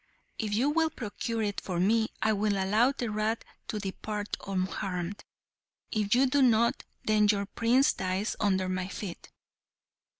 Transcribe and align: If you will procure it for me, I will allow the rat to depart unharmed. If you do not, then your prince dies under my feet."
If 0.39 0.51
you 0.55 0.71
will 0.71 0.89
procure 0.89 1.43
it 1.43 1.61
for 1.61 1.79
me, 1.79 2.09
I 2.23 2.33
will 2.33 2.53
allow 2.57 2.91
the 2.91 3.11
rat 3.11 3.45
to 3.67 3.77
depart 3.77 4.35
unharmed. 4.47 5.23
If 5.91 6.15
you 6.15 6.25
do 6.25 6.41
not, 6.41 6.83
then 7.05 7.27
your 7.27 7.45
prince 7.45 7.93
dies 7.93 8.35
under 8.39 8.67
my 8.67 8.87
feet." 8.87 9.29